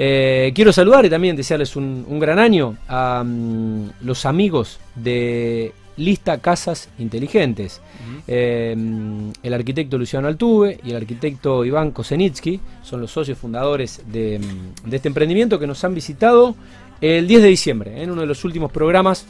[0.00, 6.38] Eh, quiero saludar y también desearles un, gran año a mm, los amigos de Lista
[6.38, 7.80] Casas Inteligentes.
[8.28, 8.76] Eh,
[9.42, 14.94] el arquitecto Luciano Altuve y el arquitecto Iván Kosenitsky son los socios fundadores de, mm,
[14.94, 16.54] este emprendimiento que nos han visitado
[17.00, 19.26] el 10 de diciembre, en uno de los últimos programas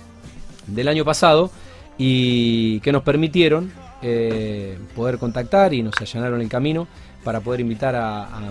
[0.66, 1.50] del año pasado
[1.96, 3.72] y que nos permitieron
[4.02, 6.86] eh, poder contactar y nos allanaron el camino
[7.24, 8.50] para poder invitar a,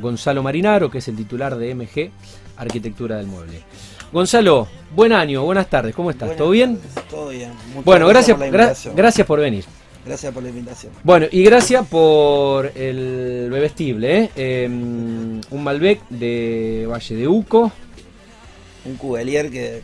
[0.00, 2.10] Gonzalo Marinaro, que es el titular de MG
[2.56, 3.62] Arquitectura del Mueble.
[4.12, 6.36] Gonzalo, buen año, buenas tardes, ¿cómo estás?
[6.36, 6.78] ¿Todo bien?
[7.08, 7.52] Todo bien.
[7.84, 8.50] bueno, gracias, por
[8.94, 9.64] gracias por venir.
[10.04, 10.92] Gracias por la invitación.
[11.04, 14.64] Bueno, y gracias por el bebestible, ¿eh?
[14.64, 17.70] Em, un Malbec de Valle de Uco.
[18.86, 19.82] Un Cubelier que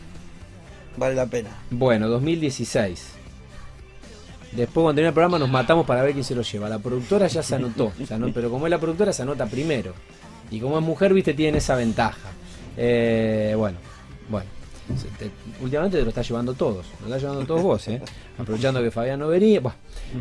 [0.96, 1.50] vale la pena.
[1.70, 3.15] Bueno, 2016.
[4.52, 6.68] Después cuando termine el programa nos matamos para ver quién se lo lleva.
[6.68, 7.92] La productora ya se anotó,
[8.34, 9.92] pero como es la productora se anota primero.
[10.50, 12.30] Y como es mujer, viste, tiene esa ventaja.
[12.76, 13.78] Eh, bueno,
[14.28, 14.46] bueno.
[15.62, 18.00] últimamente te lo está llevando todos, lo está llevando todos vos, ¿eh?
[18.38, 19.60] aprovechando que Fabián no venía.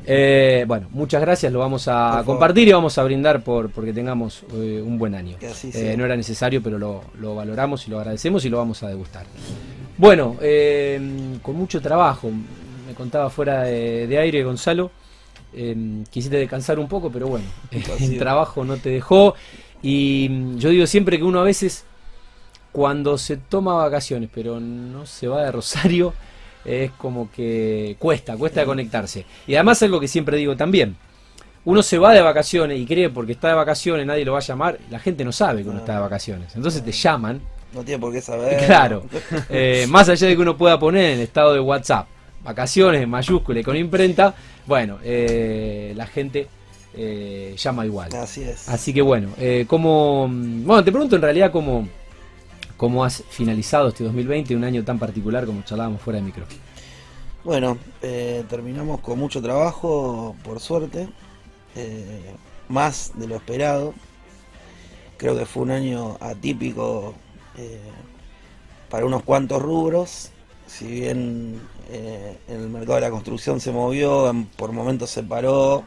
[0.06, 4.44] Eh, bueno, muchas gracias, lo vamos a compartir y vamos a brindar por porque tengamos
[4.52, 5.38] un buen año.
[5.98, 9.26] no era necesario, pero lo, lo, valoramos y lo agradecemos y lo vamos a degustar.
[9.98, 10.38] Bueno,
[11.42, 12.32] con mucho trabajo,
[12.86, 14.92] me contaba fuera de, aire Gonzalo,
[15.54, 19.36] eh, quisiste descansar un poco, pero bueno, el trabajo no te dejó.
[19.82, 21.86] Y mm, yo digo siempre que uno a veces,
[22.72, 26.14] cuando se toma vacaciones, pero no se va de Rosario,
[26.66, 29.26] es como que cuesta, cuesta conectarse.
[29.48, 30.96] Y además algo que siempre digo también,
[31.66, 34.42] uno se va de vacaciones y cree porque está de vacaciones nadie lo va a
[34.42, 36.56] llamar, la gente no sabe que uno está de vacaciones.
[36.56, 37.42] Entonces te llaman.
[37.74, 38.64] No tiene por qué saber.
[38.66, 39.04] Claro.
[39.50, 42.08] Eh, más allá de que uno pueda poner en estado de WhatsApp
[42.46, 44.36] vacaciones en mayúscula y con imprenta,
[44.68, 46.48] bueno, eh, la gente
[46.94, 48.16] eh, llama igual.
[48.16, 48.70] Así es.
[48.70, 51.90] Así que bueno, eh, como, bueno, te pregunto en realidad cómo,
[52.78, 56.46] cómo has finalizado este 2020, un año tan particular como charlábamos fuera de micro.
[57.44, 57.78] Bueno,
[58.50, 61.08] terminamos con mucho trabajo, por suerte,
[62.70, 63.94] más de lo esperado.
[65.18, 67.14] Creo que fue un año atípico
[68.90, 70.32] para unos cuantos rubros,
[70.66, 71.62] si bien
[71.92, 72.25] eh,
[72.86, 75.84] mercado de la construcción se movió, por momentos se paró,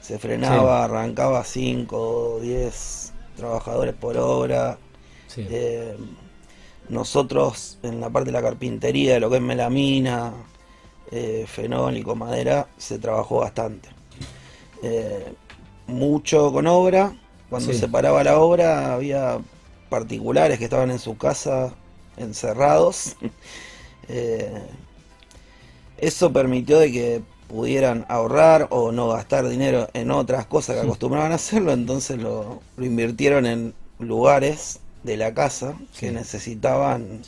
[0.00, 1.96] se frenaba, arrancaba 5
[2.36, 4.78] o 10 trabajadores por obra.
[5.36, 5.96] Eh,
[6.88, 10.32] nosotros en la parte de la carpintería, de lo que es melamina,
[11.10, 13.88] eh, fenólico, madera, se trabajó bastante.
[15.88, 17.12] mucho con obra,
[17.50, 19.38] cuando se paraba la obra había
[19.88, 21.74] particulares que estaban en su casa
[22.16, 23.16] encerrados.
[25.98, 31.32] Eso permitió de que pudieran ahorrar o no gastar dinero en otras cosas que acostumbraban
[31.32, 37.22] a hacerlo, entonces lo, invirtieron en lugares de la casa que necesitaban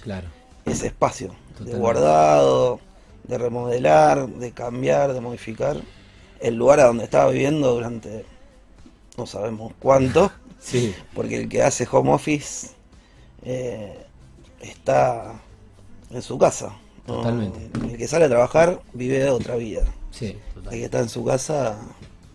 [0.67, 2.81] ese espacio de guardado,
[3.25, 5.77] de remodelar, de cambiar, de modificar
[6.41, 8.25] el lugar a donde estaba viviendo durante
[9.17, 10.31] no sabemos cuánto,
[11.15, 12.69] porque el que hace home office
[13.43, 14.07] eh,
[14.61, 15.41] está
[16.11, 16.73] en su casa.
[17.09, 17.71] Totalmente.
[17.87, 19.83] el que sale a trabajar vive de otra vida.
[20.11, 20.75] Sí, totalmente.
[20.75, 21.79] El que está en su casa.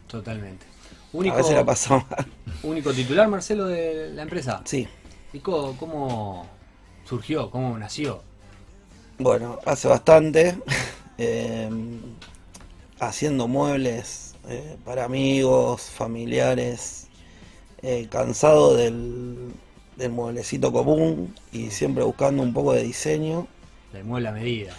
[0.07, 0.65] Totalmente.
[1.13, 2.25] Único, a veces la pasó mal.
[2.63, 4.63] ¿Único titular, Marcelo, de la empresa?
[4.65, 4.87] Sí.
[5.31, 6.47] ¿Y cómo,
[7.05, 7.51] surgió?
[7.51, 8.23] ¿Cómo nació?
[9.19, 10.57] Bueno, hace bastante.
[11.19, 11.99] Em,
[12.99, 17.07] haciendo muebles eh, para amigos, familiares.
[17.83, 19.51] Eh, cansado del,
[19.97, 23.47] del mueblecito común y siempre buscando un poco de diseño
[23.93, 24.75] le mueve la medida.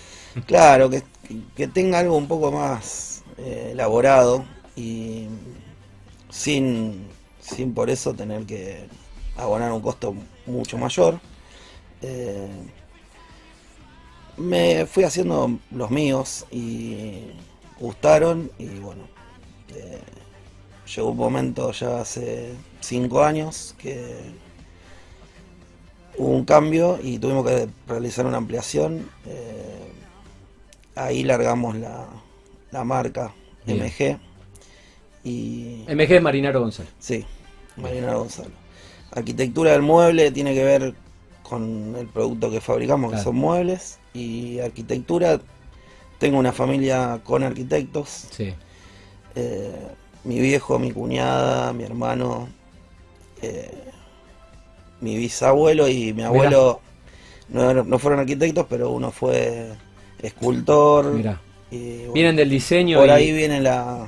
[0.47, 4.45] Claro, que, tenga algo un poco más eh, elaborado
[4.77, 5.27] y
[6.29, 7.07] sin,
[7.41, 8.87] sin por eso tener que
[9.37, 10.15] abonar un costo
[10.47, 11.21] mucho mayor.
[12.03, 12.49] Eh,
[14.37, 17.27] me fui haciendo los míos y
[17.79, 19.05] gustaron y bueno,
[19.75, 20.01] eh,
[20.95, 24.17] llegó un momento ya hace cinco años que
[26.17, 29.09] hubo un cambio y tuvimos que realizar una ampliación.
[29.27, 29.81] Eh,
[30.95, 32.07] ahí largamos la,
[32.71, 33.33] la marca
[33.67, 34.19] MG.
[35.25, 36.89] Y, MG Marinaro Gonzalo.
[36.99, 37.25] Sí,
[37.77, 38.51] Marinaro Gonzalo.
[39.13, 40.95] Arquitectura del mueble tiene que ver
[41.43, 43.99] con el producto que fabricamos, que son muebles.
[44.13, 45.41] Y arquitectura,
[46.19, 48.29] tengo una familia con arquitectos.
[48.31, 48.55] Sí.
[49.35, 49.89] Eh,
[50.25, 52.49] mi viejo, mi cuñada, mi hermano.
[53.43, 53.94] Eh,
[55.05, 56.81] mi bisabuelo y mi abuelo
[57.49, 59.73] no, fueron arquitectos, pero uno fue
[60.19, 61.39] escultor.
[61.71, 62.99] vienen del diseño.
[62.99, 64.07] Por ahí viene la.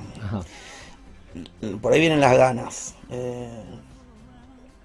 [1.83, 2.95] Por ahí vienen las ganas.
[3.11, 3.63] Eh,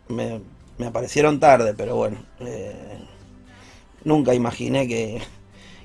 [0.10, 0.42] me,
[0.78, 3.00] me aparecieron tarde, pero bueno, eh,
[4.04, 5.22] nunca imaginé que,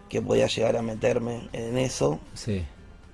[0.09, 2.19] que podía llegar a meterme en eso.
[2.35, 2.65] Sí.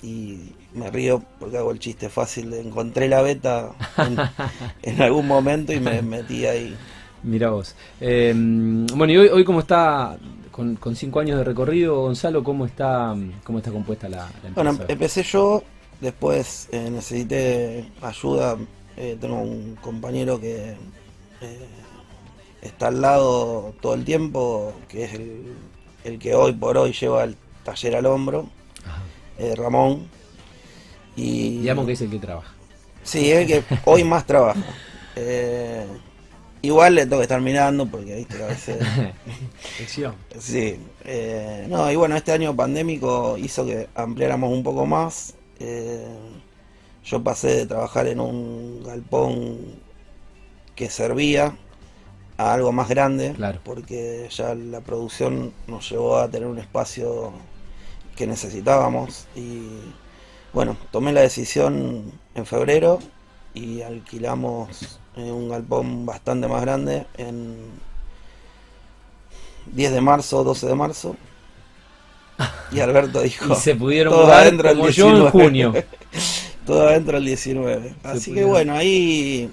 [0.03, 4.17] Y me río porque hago el chiste fácil de encontré la beta en,
[4.83, 6.75] en algún momento y me metí ahí.
[7.23, 7.75] Mira vos.
[8.01, 10.17] Eh, bueno, y hoy, hoy cómo está,
[10.51, 13.15] con, con cinco años de recorrido, Gonzalo, ¿cómo está,
[13.45, 14.53] cómo está compuesta la, la empresa?
[14.55, 15.63] Bueno, empecé yo,
[16.01, 18.57] después eh, necesité ayuda.
[18.97, 20.77] eh, tengo un compañero que
[21.41, 21.69] eh,
[22.61, 25.55] está al lado todo el tiempo, que es el,
[26.05, 28.49] el que hoy por hoy lleva el taller al hombro,
[29.57, 30.07] Ramón.
[31.17, 32.53] Y, Digamos que es el que trabaja.
[33.05, 34.61] Sí, es el que hoy más trabaja.
[36.63, 38.79] Igual le tengo que estar mirando porque viste a veces.
[40.39, 45.35] Sí, eh, no, y bueno, este año pandémico hizo que ampliáramos un poco más.
[45.59, 46.07] Eh,
[47.05, 49.59] yo pasé de trabajar en un galpón
[50.77, 51.57] que servía
[52.39, 53.61] a algo más grande, Claro.
[53.65, 57.33] porque ya la producción nos llevó a tener un espacio
[58.17, 59.27] que necesitábamos.
[59.35, 59.69] Y
[60.53, 63.01] bueno, tomé la decisión en febrero
[63.55, 67.57] y alquilamos un galpón bastante más grande en
[69.67, 71.17] 10 de marzo, 12 de marzo.
[72.73, 75.31] Y Alberto dijo, Y se pudieron todo mudar adentro el como yo en 19.
[75.31, 75.73] junio.
[76.67, 77.95] todo adentro el 19.
[78.03, 78.51] Así que pudieron.
[78.51, 79.51] bueno, ahí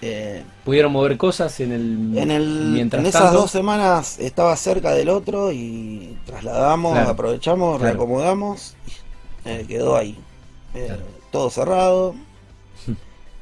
[0.00, 3.40] eh, Pudieron mover cosas en el, en, el, mientras en esas tanto.
[3.40, 7.10] dos semanas estaba cerca del otro y trasladamos, Claro.
[7.10, 7.92] aprovechamos, Claro.
[7.92, 8.74] reacomodamos
[9.44, 10.16] eh, quedó ahí.
[10.74, 11.02] Eh, Claro.
[11.30, 12.14] Todo cerrado,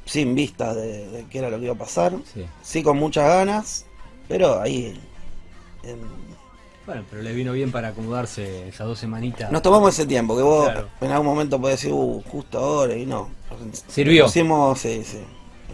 [0.06, 2.14] sin vistas de, de qué era lo que iba a pasar.
[2.32, 2.46] Sí.
[2.62, 3.84] Sí, con muchas ganas,
[4.28, 4.98] pero ahí
[5.82, 6.00] en-
[6.86, 9.50] Bueno, pero le vino bien para acomodarse esas dos semanitas.
[9.50, 10.88] Nos tomamos ese tiempo, que vos Claro.
[11.00, 13.28] en algún momento podés decir, uh, justo ahora, y no.
[13.88, 14.22] Sirvió.
[14.22, 15.18] Le pusimos, sí, sí.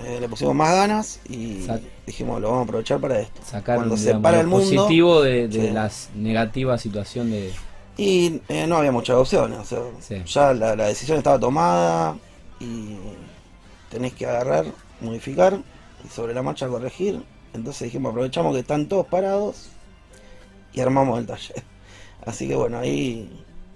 [0.07, 1.67] Eh, le pusimos más ganas y
[2.07, 3.41] dijimos, lo vamos a aprovechar para esto.
[3.45, 4.65] Sacaron Cuando se para el mundo.
[4.75, 7.53] positivo de, de la negativa situación de...
[7.99, 10.23] Y eh, no había muchas opciones, o sea, Sí.
[10.25, 12.17] ya la, la decisión estaba tomada
[12.59, 12.97] y
[13.93, 14.65] tenés que agarrar,
[15.01, 15.59] modificar
[16.05, 17.23] y sobre la marcha corregir.
[17.55, 19.69] Entonces dijimos, aprovechamos que están todos parados
[20.73, 21.63] y armamos el taller.
[22.27, 23.29] Así que bueno, ahí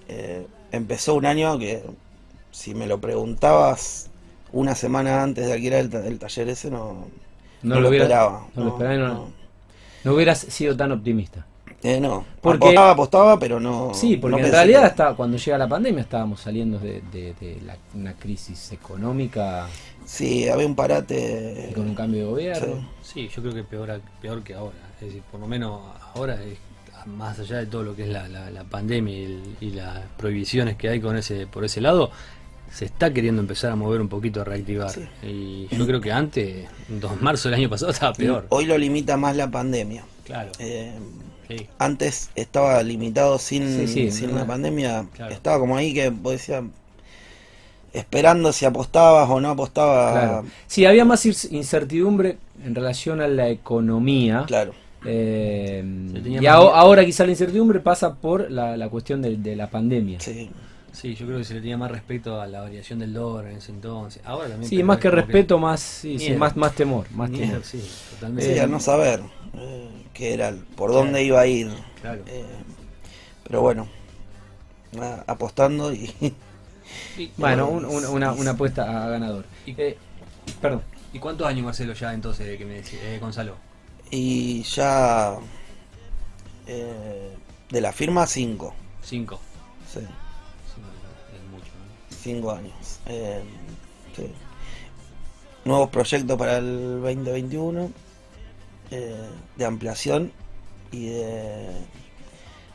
[0.08, 1.82] eh, empezó un año que
[2.50, 4.08] si me lo preguntabas
[4.52, 7.06] una semana antes de alquilar el, ta- el taller ese, no,
[7.62, 8.46] No, no lo, hubiera- esperaba.
[8.54, 9.30] No, lo esperaba no,
[10.04, 11.44] no hubieras sido tan optimista.
[11.82, 12.24] Eh, no.
[12.40, 13.92] Porque- apostaba, apostaba, pero no.
[13.94, 17.34] Sí, porque no en realidad que- hasta cuando llega la pandemia estábamos saliendo de, de-
[17.34, 19.66] de la- una crisis económica
[20.04, 21.68] Sí, había un parate.
[21.70, 22.88] y con un cambio de gobierno.
[23.02, 24.76] Sí, yo creo que peor, peor que ahora.
[25.00, 25.80] Es decir, por lo menos
[26.14, 26.58] ahora, es,
[27.06, 30.00] más allá de todo lo que es la, la- la pandemia y, el- y las
[30.16, 32.10] prohibiciones que hay con ese por ese lado,
[32.72, 34.90] se está queriendo empezar a mover un poquito, a reactivar.
[34.90, 35.02] Sí.
[35.22, 38.46] Y yo creo que antes, 2 de marzo del año pasado, estaba peor.
[38.48, 40.04] Hoy lo limita más la pandemia.
[40.24, 40.50] Claro.
[40.58, 40.92] Eh,
[41.48, 41.66] Sí.
[41.78, 44.38] antes estaba limitado sin, Sí, sí, sin no.
[44.38, 45.06] la pandemia.
[45.14, 45.32] Claro.
[45.34, 46.64] Estaba como ahí que vos decías,
[47.92, 50.12] esperando si apostabas o no apostabas.
[50.12, 50.44] Claro.
[50.66, 54.44] Sí, había más incertidumbre en relación a la economía.
[54.46, 54.74] Claro.
[55.04, 56.74] Eh, y miedo.
[56.74, 60.18] ahora quizá la incertidumbre pasa por la, la cuestión de, de la pandemia.
[60.20, 60.50] Sí,
[60.96, 61.08] Sí.
[61.08, 63.58] Sí, yo creo que se le tenía más respeto a la variación del dólar en
[63.58, 64.22] ese entonces.
[64.24, 64.70] Ahora también.
[64.70, 67.06] pero más que respeto, más, sí, sí, más, más temor.
[67.12, 67.64] Más Miedo, temor.
[67.64, 68.60] sí, Sí, totalmente.
[68.60, 69.20] a no saber
[69.54, 71.68] eh, qué era, por dónde iba a ir.
[72.00, 72.22] Claro.
[72.26, 72.44] Eh,
[73.44, 73.88] pero bueno,
[75.00, 76.12] a- apostando y.
[77.36, 79.44] Bueno, un- un- una, una apuesta a ganador.
[79.66, 79.98] Y- Eh,
[80.60, 80.82] perdón.
[81.12, 83.56] ¿Y cuántos años, Marcelo, ya entonces de que me decís, eh, Gonzalo?
[84.10, 85.36] Y ya.
[86.66, 87.30] eh,
[87.70, 88.72] de la firma, cinco.
[89.02, 89.40] Cinco.
[89.92, 90.00] Sí.
[90.00, 90.06] Sí.
[92.26, 92.72] Cinco años.
[93.06, 93.40] Eh,
[94.16, 94.26] sí.
[95.64, 97.90] Nuevos proyectos para el 2021
[98.90, 99.14] eh,
[99.56, 100.32] de ampliación
[100.90, 101.68] y de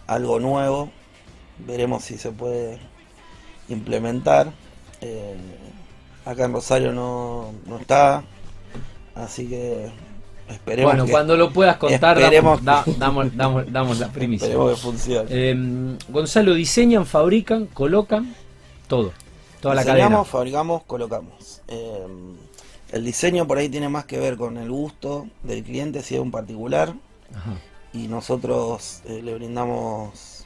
[0.08, 0.90] algo nuevo.
[1.68, 2.80] Veremos si se puede
[3.68, 4.54] implementar.
[5.02, 5.36] Eh,
[6.24, 8.24] acá en Rosario no, no está,
[9.16, 9.92] así que
[10.48, 14.46] esperemos Bueno, que, cuando lo puedas contar, damos, da- damos, damos, damos la primicia.
[14.48, 15.28] esperemos que funcione.
[15.30, 18.34] Eh, Gonzalo, diseñan, fabrican, colocan
[18.88, 19.12] todo.
[19.62, 20.06] Toda la cadena.
[20.06, 21.62] Diseñamos, fabricamos, colocamos.
[21.68, 22.08] Eh,
[22.92, 26.22] el diseño por ahí tiene más que ver con el gusto del cliente, si es
[26.22, 26.94] un particular,
[27.34, 27.54] Ajá.
[27.94, 30.46] y nosotros eh, le brindamos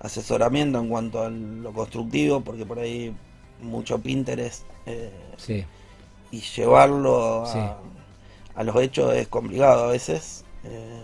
[0.00, 3.14] asesoramiento en cuanto a lo constructivo, porque por ahí
[3.60, 5.64] mucho Pinterest eh, Sí,
[6.32, 7.58] y llevarlo a, Sí.
[8.56, 10.44] a los hechos es complicado a veces.
[10.64, 11.02] eh,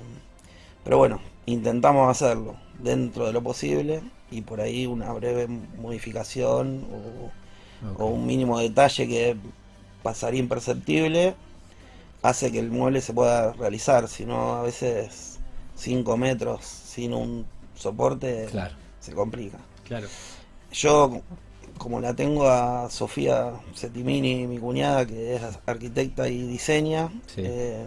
[0.85, 6.85] pero bueno, intentamos hacerlo dentro de lo posible y por ahí una breve modificación
[7.99, 9.37] o, un mínimo detalle que
[10.03, 11.35] pasaría imperceptible,
[12.23, 15.39] hace que el mueble se pueda realizar, si no a veces
[15.77, 18.75] 5 metros sin un soporte Claro.
[19.01, 19.59] se complica.
[19.87, 20.09] Claro.
[20.73, 21.21] Yo,
[21.79, 27.43] como la tengo a Sofía Settimini, mi cuñada, que es arquitecta y diseña, Sí.
[27.45, 27.87] eh,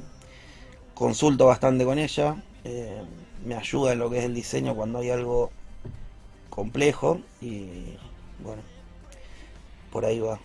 [0.93, 3.01] consulto bastante con ella, eh,
[3.45, 5.51] me ayuda en lo que es el diseño cuando hay algo
[6.51, 7.95] complejo y
[8.43, 8.61] bueno,
[9.91, 10.39] por ahí va.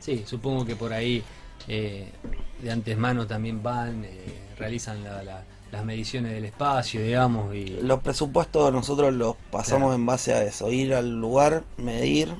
[0.00, 1.22] Sí, supongo que por ahí
[1.68, 2.10] eh,
[2.60, 4.10] de antes mano también van, eh,
[4.58, 9.94] realizan la- la- las mediciones del espacio, digamos, y Los presupuestos nosotros los pasamos Claro.
[9.94, 12.34] en base a eso, ir al lugar, medir,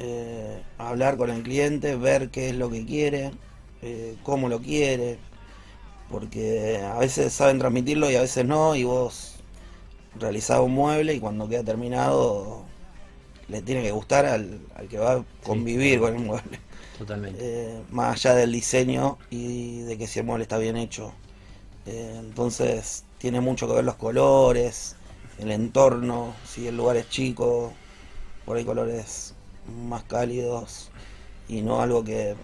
[0.00, 3.30] eh, hablar con el cliente, ver qué es lo que quiere,
[3.82, 5.18] eh, cómo lo quiere,
[6.10, 9.35] porque a veces saben transmitirlo y a veces no, y vos
[10.18, 12.64] realizás un mueble y cuando queda terminado
[13.48, 16.60] le tiene que gustar al, al que va a convivir con el mueble.
[16.98, 17.38] totalmente.
[17.38, 21.12] Eh, más allá del diseño y de que si el mueble está bien hecho.
[21.86, 24.96] Eh, entonces tiene mucho que ver los colores,
[25.38, 27.72] el entorno, si el lugar es chico,
[28.44, 29.34] por ahí colores
[29.88, 30.90] más cálidos
[31.48, 32.34] y no algo que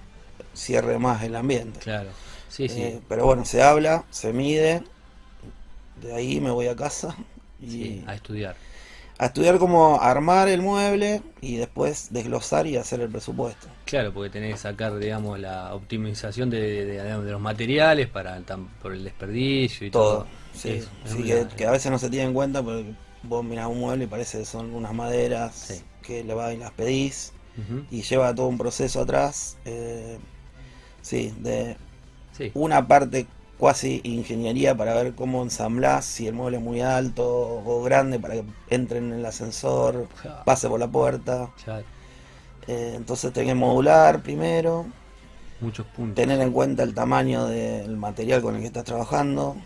[0.55, 1.81] cierre más el ambiente.
[1.81, 2.11] Claro.
[2.49, 2.83] Sí, sí.
[2.83, 4.83] Eh, pero bueno, se habla, se mide,
[6.03, 7.17] de ahí me voy a casa
[7.63, 8.57] y sí, a estudiar.
[9.19, 13.69] a estudiar cómo armar el mueble y después desglosar y hacer el presupuesto.
[13.85, 18.69] Claro, porque tenés que sacar, digamos, la optimización de, de- de- los materiales para tam-
[18.81, 20.19] por el desperdicio y todo.
[20.19, 20.27] todo.
[20.55, 22.93] Sí, Eso, es sí, que, que a veces no se tiene en cuenta porque
[23.23, 25.83] vos mirás un mueble y parece que son unas maderas Sí.
[26.03, 27.85] que le vas y las pedís Ujú.
[27.91, 29.57] y lleva todo un proceso atrás.
[29.65, 30.19] eh,
[31.01, 31.77] sí, de
[32.55, 33.27] una parte
[33.59, 37.25] cuasi ingeniería para ver cómo ensamblás, si el mueble es muy alto
[37.65, 40.09] o grande para que entren en el ascensor,
[40.45, 41.51] pase por la puerta.
[42.67, 44.87] Eh, entonces tenés que modular primero,
[45.61, 46.25] muchos puntos.
[46.25, 49.57] tener en cuenta el tamaño del material con el que estás trabajando.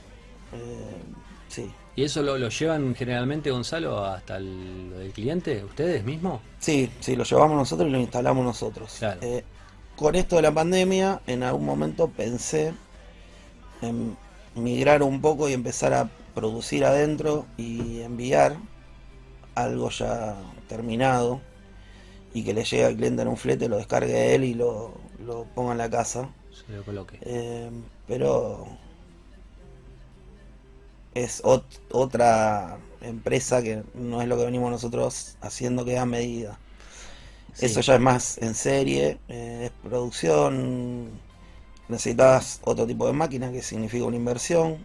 [0.53, 1.03] eh,
[1.49, 5.65] sí, ¿Y eso lo, lo llevan generalmente, Gonzalo, hasta el, lo del cliente?
[5.65, 6.43] ¿Ustedes mismos?
[6.59, 8.95] Sí, sí, lo llevamos nosotros y lo instalamos nosotros.
[8.99, 9.23] Claro.
[9.23, 9.45] Eh,
[9.95, 12.77] con esto de la pandemia, en algún momento pensé en
[14.55, 18.57] migrar un poco y empezar a producir adentro y enviar
[19.55, 20.37] algo ya
[20.69, 21.41] terminado
[22.35, 24.93] y que le llegue al cliente en un flete, lo descargue él y lo,
[25.25, 26.31] lo ponga en la casa.
[26.53, 27.19] Se lo coloque.
[27.23, 27.71] Eh,
[28.07, 28.67] pero
[31.15, 36.59] es ot- otra empresa que no es lo que venimos nosotros haciendo que a medida.
[37.55, 37.67] Sí.
[37.67, 41.09] Eso ya es más en serie, eh, es producción,
[41.89, 44.79] necesitas otro tipo de máquina que significa una inversión,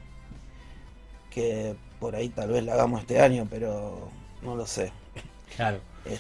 [1.30, 4.10] que por ahí tal vez la hagamos este año, pero
[4.42, 4.92] no lo sé.
[5.56, 5.80] Claro.
[6.06, 6.18] Eh.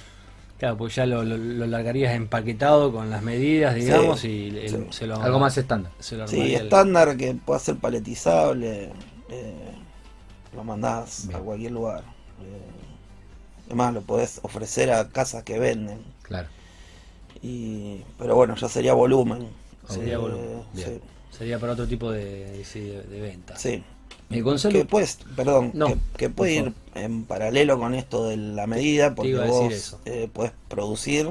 [0.59, 4.87] Claro, pues ya lo, lo- lo largarías empaquetado con las medidas, digamos, y el- sí.
[4.91, 5.91] se lo Algo más estándar.
[5.99, 8.91] se lo Sí, el- estándar que pueda ser paletizable,
[9.29, 9.71] eh,
[10.55, 11.39] lo mandás Bien.
[11.39, 12.01] a cualquier lugar.
[12.43, 16.03] Eh, además lo podés ofrecer a casas que venden.
[16.21, 16.47] Claro.
[17.41, 19.47] Y, pero bueno, ya sería volumen.
[19.91, 21.01] Sería Eh, volumen, bien.
[21.37, 23.57] Sería para otro tipo de, sí, de, de venta.
[23.57, 23.83] Sí.
[24.29, 28.37] Eh, Gonzalo, Que pues, perdón, No, que, que puede ir en paralelo con esto de
[28.37, 31.29] la medida, porque vos eh, puedes producir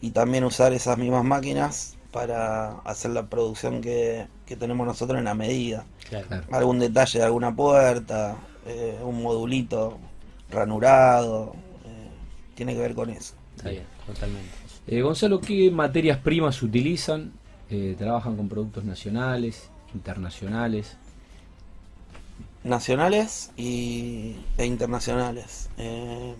[0.00, 5.24] y también usar esas mismas máquinas para hacer la producción que, que tenemos nosotros en
[5.24, 5.84] la medida.
[6.08, 6.26] Claro.
[6.28, 6.44] Claro.
[6.52, 8.36] algún detalle de alguna puerta,
[8.66, 9.98] eh, un modulito
[10.50, 11.54] ranurado,
[11.86, 12.08] eh,
[12.54, 13.34] tiene que ver con eso.
[13.56, 14.48] Está bien, totalmente.
[14.86, 17.32] eh, Gonzalo, ¿qué materias primas utilizan?
[17.70, 20.96] Eh, ¿Trabajan con productos nacionales, internacionales?
[22.62, 25.70] Nacionales y, e internacionales.
[25.78, 26.34] Eh,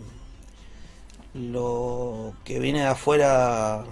[1.35, 3.85] lo que viene de afuera,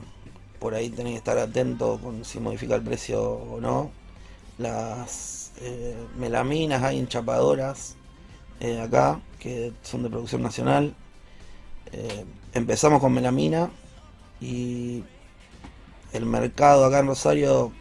[0.58, 3.90] por ahí tenés que estar atento con si modifica el precio o no.
[4.58, 7.96] Las eh, melaminas hay enchapadoras
[8.80, 10.94] acá que son de producción nacional.
[12.54, 13.70] Empezamos con melamina
[14.40, 15.02] y
[16.12, 17.72] el mercado acá en Rosario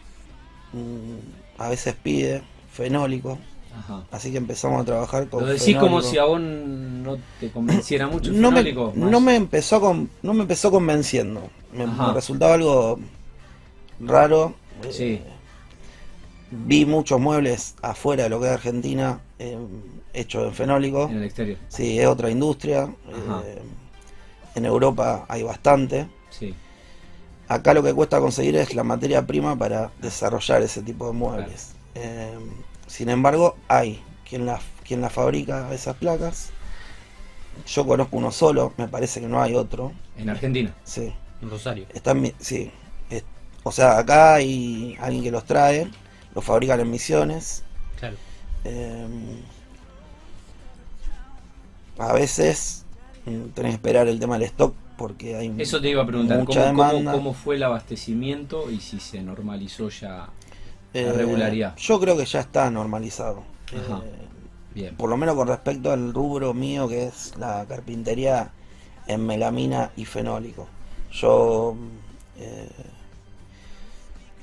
[0.72, 3.38] mm, a veces pide fenólico.
[3.78, 4.04] Ajá.
[4.10, 8.06] Así que empezamos a trabajar con Lo decís como si a vos no te convenciera
[8.06, 11.48] mucho el no me, fenólico, más- no me empezó con, no me empezó convenciendo.
[11.72, 12.98] Me, me resultaba algo
[14.00, 14.54] raro.
[14.84, 15.20] Eh, Sí.
[16.50, 19.56] Vi muchos muebles afuera de lo que es Argentina eh,
[20.12, 21.08] hechos en fenólico.
[21.08, 21.56] en el exterior.
[21.68, 22.92] Sí, es otra industria.
[23.08, 23.62] Eh,
[24.56, 26.08] en Europa hay bastante.
[26.28, 26.54] Sí.
[27.52, 31.72] Acá lo que cuesta conseguir es la materia prima para desarrollar ese tipo de muebles.
[31.94, 32.38] Eh,
[32.86, 36.50] sin embargo, hay quien la, quien la fabrica esas placas.
[37.66, 39.92] Yo conozco uno solo, me parece que no hay otro.
[40.16, 40.74] En Argentina.
[40.84, 41.84] Sí, En Rosario.
[41.92, 42.70] están, sí.
[43.10, 43.24] Es-
[43.64, 45.90] o sea, acá hay alguien que los trae,
[46.34, 47.62] lo fabrican en Misiones.
[47.98, 48.16] Claro.
[48.64, 49.06] Eh,
[51.98, 52.84] a veces
[53.26, 56.44] mm, tenés que esperar el tema del stock porque hay Eso te iba a preguntar,
[56.44, 57.12] ¿cómo, cómo- demanda.
[57.12, 60.28] cómo fue el abastecimiento y si se normalizó ya?
[60.94, 61.76] Eh, la regularidad?
[61.76, 63.42] Yo creo que ya está normalizado.
[63.68, 64.02] Ajá.
[64.04, 64.10] Eh,
[64.74, 64.94] Bien.
[64.96, 68.50] por lo menos con respecto al rubro mío que es la carpintería
[69.06, 70.66] en melamina y fenólico.
[71.12, 71.74] Yo
[72.38, 72.68] eh,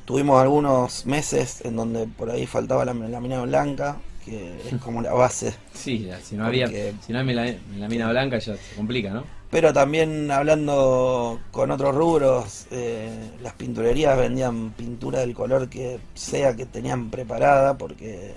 [0.06, 5.14] tuvimos algunos meses en donde por ahí faltaba la melamina blanca, que es como la
[5.14, 5.54] base.
[5.74, 9.24] Sí, si no había, si no hay mela- melamina blanca ya se complica, ¿no?
[9.52, 16.56] Pero también hablando con otros rubros, eh, las pinturerías vendían pintura del color que sea
[16.56, 18.36] que tenían preparada porque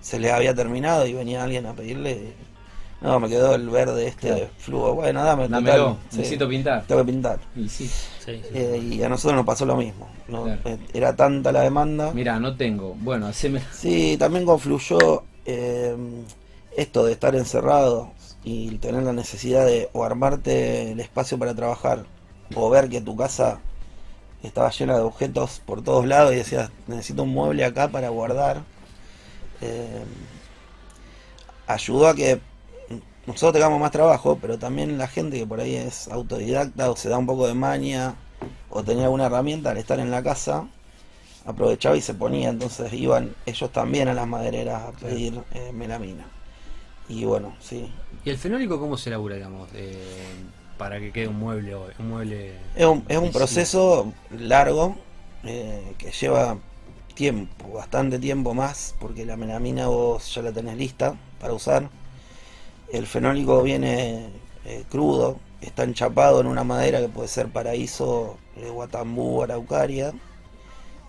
[0.00, 2.32] se les había terminado y venía alguien a pedirle.
[3.00, 4.94] No, me quedó el verde este fluo.
[4.94, 6.84] Bueno, dame, Dámelo, sí, necesito pintar.
[6.86, 7.38] tengo que pintar.
[7.56, 8.40] Y sí, Sí, sí.
[8.52, 10.08] Eh, y a nosotros nos pasó lo mismo.
[10.28, 10.42] ¿no?
[10.44, 10.60] Claro.
[10.66, 12.10] Eh, Era tanta la demanda.
[12.12, 12.94] mira, no tengo.
[13.00, 13.62] Bueno, haceme.
[13.72, 15.96] Sí, también confluyó eh,
[16.76, 18.10] esto de estar encerrado
[18.44, 22.06] y tener la necesidad de o armarte el espacio para trabajar
[22.54, 23.60] o ver que tu casa
[24.42, 28.62] estaba llena de objetos por todos lados y decías, necesito un mueble acá para guardar.
[29.60, 30.04] Eh,
[31.66, 32.40] ayudó a que
[33.26, 37.08] nosotros tengamos más trabajo, pero también la gente que por ahí es autodidacta o se
[37.08, 38.16] da un poco de maña
[38.70, 40.66] o tenía alguna herramienta al estar en la casa,
[41.44, 46.39] aprovechaba y se ponía, entonces iban ellos también a las madereras a pedir eh, melamina.
[47.10, 47.90] Y bueno, sí.
[48.24, 49.68] ¿Y el fenólico cómo se elabora, digamos?
[49.74, 49.98] eh,
[50.78, 54.94] para que quede un mueble, un mueble Es un, es un proceso largo
[55.42, 56.56] eh, que lleva
[57.14, 61.90] tiempo, bastante tiempo más, porque la melamina vos ya la tenés lista para usar.
[62.92, 64.30] El fenólico viene
[64.64, 68.38] eh, crudo, está enchapado en una madera que puede ser paraíso,
[68.72, 70.14] guatambú, araucaria,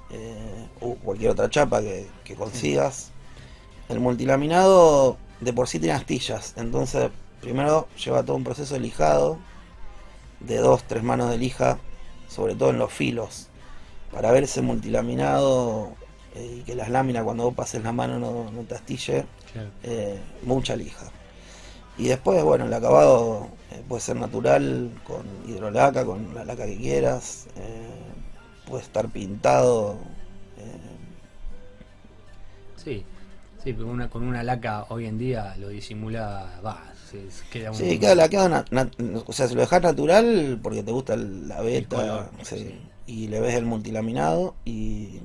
[0.09, 3.11] eh, o cualquier otra chapa que, que consigas.
[3.87, 7.09] El multilaminado de por sí tiene astillas, entonces
[7.41, 9.37] primero lleva todo un proceso de lijado
[10.39, 11.77] de dos, tres manos de lija,
[12.27, 13.47] sobre todo en los filos,
[14.11, 15.91] para ver ese multilaminado
[16.35, 19.69] eh, y que las láminas cuando vos pases la mano no, no te astille, Claro.
[19.83, 21.07] eh, mucha lija.
[21.97, 26.77] Y después, bueno, el acabado eh, puede ser natural, con hidrolaca, con la laca que
[26.77, 27.47] quieras,
[28.67, 29.97] puede estar pintado.
[32.83, 33.05] Sí,
[33.63, 37.71] sí, pero una, con una laca hoy en día lo disimula, va, se, se queda
[37.71, 37.77] un...
[37.77, 38.89] Sí, queda la queda na- na-
[39.25, 42.79] o sea, si lo dejas natural porque te gusta el- la beta color, sí, sí.
[43.07, 45.19] y le ves el multilaminado y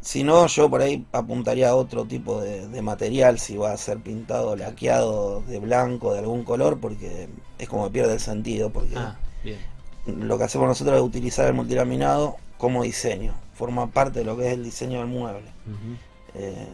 [0.00, 3.76] si no yo por ahí apuntaría a otro tipo de, de material si va a
[3.76, 8.70] ser pintado, laqueado de blanco, de algún color porque es como que pierde el sentido
[8.70, 9.58] porque Ah, bien.
[10.06, 14.46] lo que hacemos nosotros es utilizar el multilaminado como diseño, forma parte de lo que
[14.48, 15.48] es el diseño del mueble
[16.34, 16.66] eh,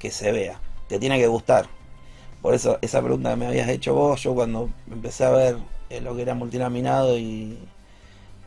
[0.00, 0.60] que se vea.
[0.88, 1.68] Te tiene que gustar.
[2.42, 5.56] Por eso, esa pregunta que me habías hecho vos, yo cuando empecé a ver
[5.90, 7.58] eh, lo que era multilaminado y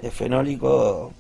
[0.02, 1.14] eh, fenólico,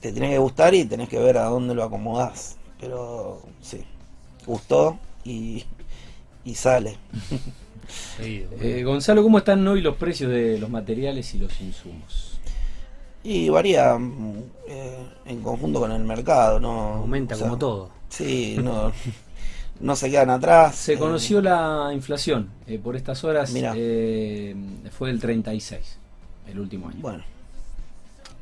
[0.00, 2.58] te tiene que gustar y tenés que ver a dónde lo acomodás.
[2.78, 3.82] Pero sí,
[4.46, 5.64] gustó y,
[6.44, 6.96] y sale.
[8.18, 12.40] Eh, Gonzalo, ¿cómo están hoy los precios de los materiales y los insumos?
[13.22, 16.94] Y varía mm, eh, en conjunto con el mercado, ¿no?
[16.94, 17.90] Aumenta O sea, como todo.
[18.16, 18.92] Sí, no,
[19.80, 20.74] no se quedan atrás.
[20.76, 23.72] Se eh, conoció la inflación eh, por estas horas, Mirá.
[23.76, 24.54] eh,
[24.96, 25.98] fue del 36,
[26.48, 26.98] el último año.
[27.00, 27.24] Bueno,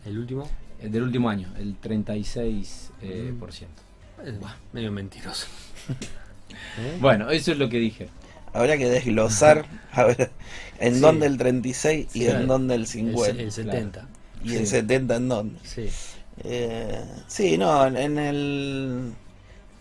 [0.05, 0.49] El último,
[0.81, 2.91] El del último año, el 36%.
[3.03, 3.39] eh, Mm.
[3.39, 3.83] por ciento.
[4.25, 4.35] es
[4.73, 5.47] medio mentiroso.
[6.79, 6.99] ¿Eh?
[7.01, 8.09] Bueno, eso es lo que dije.
[8.53, 10.31] Habría que desglosar a ver
[10.79, 11.01] en Sí.
[11.01, 12.27] dónde el 36 y Sí.
[12.27, 13.43] en dónde el El, 50.
[13.43, 14.07] el 70.
[14.45, 14.67] y el sí.
[14.67, 15.59] 70 en dónde.
[15.65, 15.89] Sí.
[16.45, 19.13] Eh, sí, no, en, en el,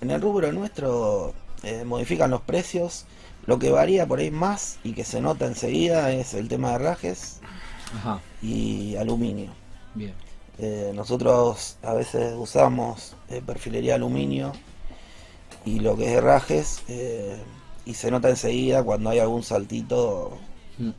[0.01, 1.33] en el rubro nuestro
[1.63, 3.05] eh, modifican los precios.
[3.47, 6.77] Lo que varía por ahí más y que se nota enseguida es el tema de
[6.77, 7.39] rajes
[7.97, 9.51] Ajá, y aluminio.
[9.95, 10.13] bien.
[10.59, 14.51] Eh, nosotros a veces usamos eh, perfilería aluminio
[15.65, 16.83] y lo que es herrajes
[17.85, 20.37] y se nota enseguida cuando hay algún saltito
[20.77, 20.91] Mm.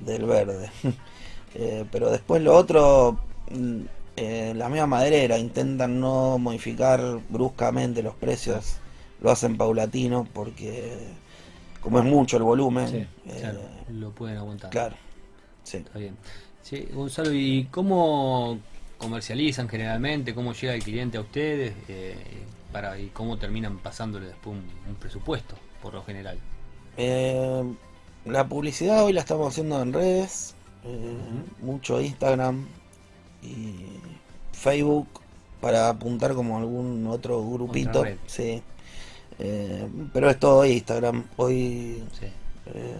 [0.00, 0.70] del verde.
[1.90, 3.18] Pero después lo otro,
[3.50, 3.80] mm,
[4.22, 8.76] eh, la misma maderera, intentan no modificar bruscamente los precios,
[9.20, 10.98] lo hacen paulatino porque
[11.80, 14.70] como es mucho el volumen, Sí, eh, Claro, lo pueden aguantar.
[14.70, 14.96] claro,
[15.64, 15.78] sí.
[15.78, 16.16] Está bien.
[16.62, 18.58] Sí, Gonzalo, ¿y cómo
[18.98, 20.34] comercializan generalmente?
[20.34, 21.72] ¿Cómo llega el cliente a ustedes?
[21.88, 22.16] Eh,
[22.70, 26.38] para, ¿Y cómo terminan pasándole después un, un presupuesto, por lo general?
[26.98, 27.64] Eh,
[28.26, 30.54] la publicidad hoy la estamos haciendo en redes,
[31.62, 32.66] mucho Instagram
[33.42, 33.76] y
[34.52, 35.08] Facebook
[35.60, 38.04] para apuntar como algún otro grupito.
[38.26, 38.62] Sí.
[39.38, 41.24] Eh, pero es todo Instagram.
[41.36, 42.26] Hoy, Sí.
[42.74, 42.96] eh,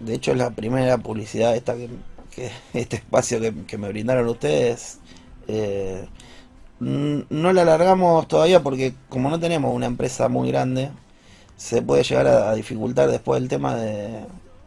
[0.00, 1.88] de hecho, es la primera publicidad esta que,
[2.30, 4.98] que- este espacio que, que me brindaron ustedes.
[5.48, 6.06] Eh,
[6.80, 10.90] no la alargamos todavía porque como no tenemos una empresa muy grande,
[11.56, 14.20] se puede llegar a, a dificultar después el tema de,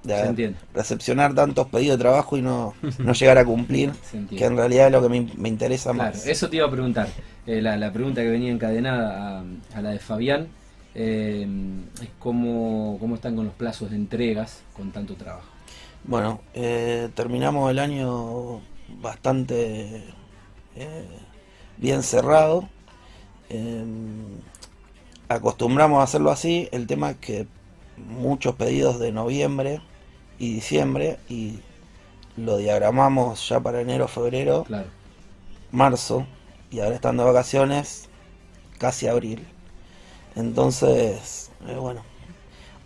[0.04, 3.92] de recepcionar tantos pedidos de trabajo y no, no llegar a cumplir,
[4.36, 6.26] que en realidad es lo que me, me interesa Claro, más.
[6.26, 7.08] eso te iba a preguntar.
[7.46, 9.44] Eh, la, la pregunta que venía encadenada a,
[9.76, 10.48] a la de Fabián
[10.94, 11.48] eh,
[12.02, 15.48] es cómo, cómo están con los plazos de entregas con tanto trabajo.
[16.04, 18.62] Bueno, eh, terminamos el año
[19.02, 20.04] bastante
[21.78, 22.70] bien cerrado.
[25.30, 26.68] Acostumbramos a hacerlo así.
[26.72, 27.48] El tema es que
[27.98, 29.82] muchos pedidos de noviembre
[30.42, 31.60] y diciembre y
[32.36, 34.88] lo diagramamos ya para enero, febrero, Claro.
[35.72, 36.26] marzo
[36.72, 38.10] y ahora estando de vacaciones
[38.80, 39.46] casi abril.
[40.36, 42.02] Entonces, eh, bueno,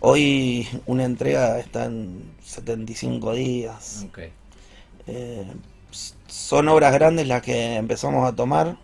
[0.00, 4.04] hoy una entrega está en 75 días.
[5.06, 5.46] Eh,
[6.26, 8.76] son obras grandes las que empezamos a tomar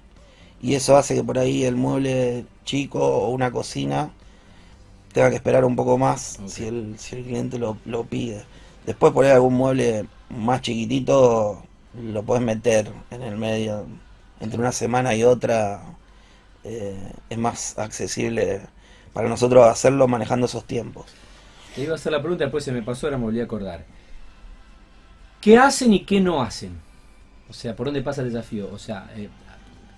[0.63, 4.11] y eso hace que por ahí el mueble chico o una cocina
[5.13, 8.45] tenga que esperar un poco más si, el, si el cliente lo, lo pide.
[8.87, 11.63] Después por ahí algún mueble más chiquitito
[12.01, 13.87] lo puedes meter en el medio.
[14.41, 15.83] Entre una semana y otra
[16.65, 18.63] eh, es más accesible
[19.13, 21.07] para nosotros hacerlo manejando esos tiempos.
[21.75, 23.85] Te iba a hacer la pregunta, después se me pasó, ahora me volví a acordar.
[25.41, 26.81] ¿Qué hacen y qué no hacen?
[27.49, 28.71] O sea, ¿por dónde pasa el desafío?
[28.73, 29.29] O sea, eh,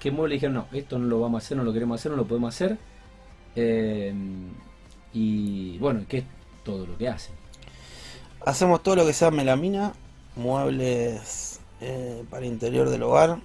[0.00, 2.16] ¿qué mueble dijeron, no, esto no lo vamos a hacer, no lo queremos hacer, no
[2.16, 2.78] lo podemos hacer?
[3.56, 4.12] Eh,
[5.14, 6.24] y bueno, ¿qué es
[6.64, 7.34] todo lo que hacen?
[8.44, 9.94] Hacemos todo lo que sea melamina,
[10.36, 13.38] muebles eh, para interior del hogar,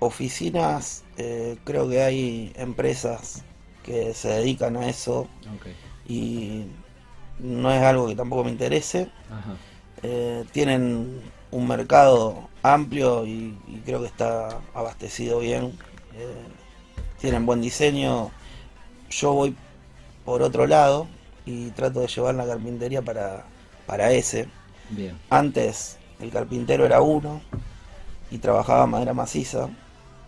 [0.00, 3.44] oficinas, eh, creo que hay empresas
[3.84, 5.28] que se dedican a eso
[6.08, 6.64] y
[7.38, 9.10] no es algo que tampoco me interese.
[9.30, 9.56] Ajá.
[10.02, 11.20] Eh, tienen
[11.52, 15.78] un mercado amplio y, y creo que está abastecido bien.
[16.14, 16.46] Eh,
[17.20, 18.30] tienen buen diseño.
[19.10, 19.56] Yo voy
[20.24, 21.08] por otro lado
[21.44, 23.44] y trato de llevar la carpintería para,
[23.86, 24.48] para ese.
[24.90, 25.18] Bien.
[25.30, 27.42] Antes el carpintero era uno
[28.30, 29.68] y trabajaba madera maciza.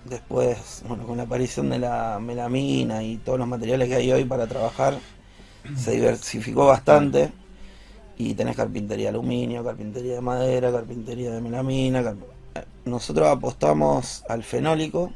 [0.05, 4.25] Después, bueno, con la aparición de la melamina y todos los materiales que hay hoy
[4.25, 4.99] para trabajar,
[5.77, 7.33] se diversificó bastante.
[8.17, 12.03] Y tenés carpintería de aluminio, carpintería de madera, carpintería de melamina.
[12.05, 12.17] car-
[12.85, 15.13] Nosotros apostamos al fenólico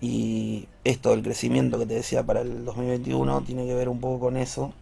[0.00, 4.20] y esto del crecimiento que te decía para el 2021 tiene que ver un poco
[4.20, 4.72] con eso.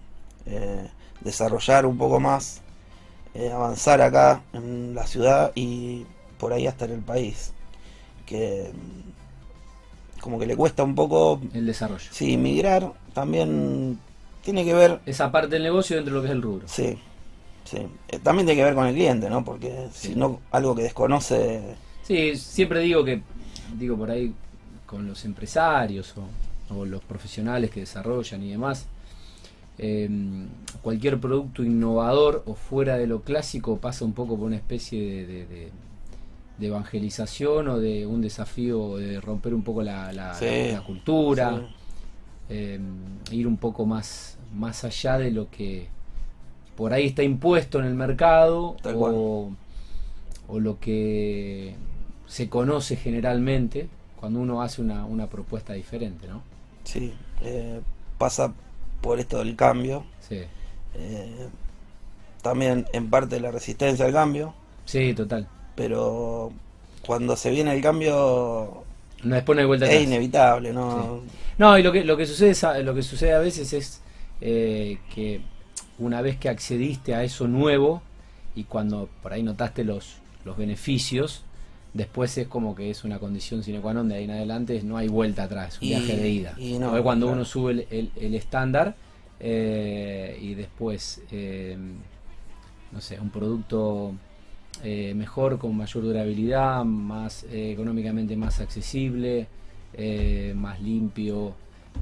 [0.46, 0.88] eh,
[1.20, 2.60] desarrollar un poco más
[3.34, 6.06] eh, avanzar acá en la ciudad y
[6.38, 7.52] por ahí hasta en el país.
[8.26, 12.08] Que mm, como que le cuesta un poco, El desarrollo.
[12.10, 13.98] sí, migrar también
[14.44, 16.66] tiene que ver, Esa parte del negocio dentro de lo que es el rubro.
[16.68, 16.98] sí,
[17.64, 17.78] sí,
[18.08, 19.44] Eh, también tiene que ver con el cliente, ¿no?
[19.44, 20.08] Porque Sí.
[20.10, 23.22] si no, algo que desconoce, Sí, siempre digo que,
[23.76, 24.32] digo por ahí,
[24.88, 28.86] con los empresarios o, o los profesionales que desarrollan y demás,
[29.78, 30.08] eh,
[30.82, 35.26] cualquier producto innovador o fuera de lo clásico pasa un poco por una especie de,
[35.26, 35.70] de- de-
[36.58, 41.56] de evangelización o de un desafío de romper un poco la, la- Sí, la cultura,
[41.56, 41.62] sí.
[42.48, 42.80] eh,
[43.30, 45.86] ir un poco más, más allá de lo que
[46.76, 48.76] por ahí está impuesto en el mercado
[49.12, 49.50] o,
[50.48, 51.74] o lo que
[52.26, 53.88] se conoce generalmente
[54.20, 56.42] cuando uno hace una, una propuesta diferente, ¿no?
[56.84, 57.80] sí, eh,
[58.18, 58.52] pasa
[59.00, 60.40] por esto del cambio, Sí,
[60.94, 61.48] eh,
[62.42, 64.54] también en parte la resistencia al cambio,
[64.84, 65.46] sí, total.
[65.74, 66.52] pero
[67.06, 68.84] cuando se viene el cambio
[69.22, 70.04] No hay vuelta es atrás.
[70.04, 71.20] inevitable, ¿no?
[71.58, 74.00] No, y lo que, lo que sucede es lo que sucede a veces es
[74.40, 75.40] eh, que
[75.98, 78.02] una vez que accediste a eso nuevo
[78.54, 81.44] y cuando por ahí notaste los, los beneficios,
[81.94, 84.96] después es como que es una condición sine qua non de ahí en adelante, no
[84.96, 86.54] hay vuelta atrás, un Y- viaje de ida.
[86.58, 87.36] y no, cuando claro.
[87.40, 88.94] uno sube el, el- el estándar
[89.40, 91.76] eh, y después, eh,
[92.92, 94.12] no sé, un producto
[94.84, 99.46] eh, mejor, con mayor durabilidad, más eh, económicamente más accesible,
[99.94, 101.54] eh, más limpio.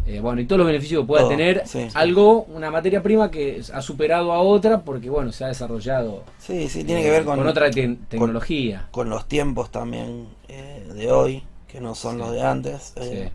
[0.06, 1.88] Eh, bueno, y todos los beneficios que pueda Todo, tener sí.
[1.94, 6.68] algo, una materia prima que ha superado a otra porque, bueno, se ha desarrollado Sí,
[6.68, 8.86] sí, tiene eh, que ver con, otra te- tecnología.
[8.90, 12.18] con los tiempos también eh, de hoy, que no son Sí.
[12.18, 12.92] los de antes.
[12.96, 13.30] Eh.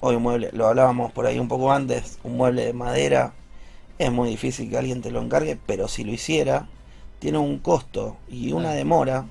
[0.00, 3.34] Hoy un mueble, lo hablábamos por ahí un poco antes, un mueble de madera
[3.98, 6.66] es muy difícil que alguien te lo encargue, pero si lo hiciera,
[7.18, 9.26] tiene un costo y una demora,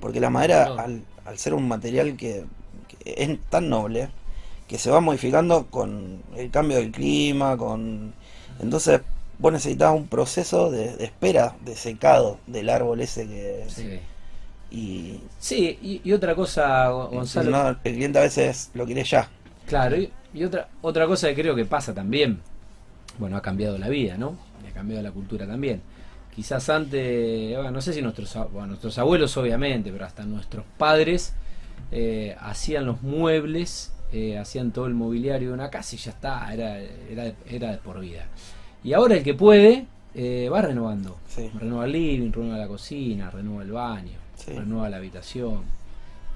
[0.00, 2.44] porque la madera, al, al ser un material que,
[2.86, 4.10] que es tan noble
[4.68, 8.14] que se va modificando con el cambio del clima, con
[8.60, 9.00] entonces
[9.38, 14.00] vos necesitas un proceso de, de espera, de secado del árbol ese que Sí.
[14.70, 17.50] y Sí, y, y otra cosa, Go- Gonzalo.
[17.50, 19.28] no, el cliente a veces lo quiere ya.
[19.66, 22.40] Claro, y, y otra, otra cosa que creo que pasa también,
[23.18, 24.36] bueno, ha cambiado la vida, ¿no?
[24.64, 25.82] Y ha cambiado la cultura también.
[26.34, 31.34] Quizás antes, bueno, no sé si nuestros, bueno, nuestros abuelos obviamente, pero hasta nuestros padres
[31.90, 36.52] eh, hacían los muebles, eh, hacían todo el mobiliario de una casa y ya está,
[36.52, 38.26] era, era, de- era de por vida.
[38.84, 41.16] Y ahora el que puede eh, va renovando.
[41.28, 41.50] Sí.
[41.58, 44.52] Renueva el living, renueva la cocina, renueva el baño, Sí.
[44.52, 45.62] renueva la habitación.